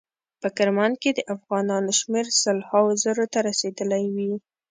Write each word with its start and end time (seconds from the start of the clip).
په 0.41 0.47
کرمان 0.57 0.91
کې 1.01 1.09
د 1.13 1.19
افغانانو 1.35 1.91
شمیر 1.99 2.27
سل 2.41 2.57
هاو 2.69 2.85
زرو 3.03 3.25
ته 3.33 3.39
رسیدلی 3.49 4.03
وي. 4.15 4.31